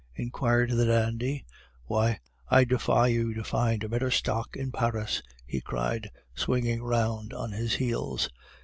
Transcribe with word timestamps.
inquired 0.15 0.71
the 0.71 0.87
dandy. 0.87 1.45
'Why, 1.85 2.17
I 2.49 2.63
defy 2.63 3.05
you 3.05 3.35
to 3.35 3.43
find 3.43 3.83
a 3.83 3.87
better 3.87 4.09
stock 4.09 4.55
in 4.57 4.71
Paris!' 4.71 5.21
he 5.45 5.61
cried, 5.61 6.09
swinging 6.33 6.81
round 6.81 7.35
on 7.35 7.51
his 7.51 7.75
heels. 7.75 8.27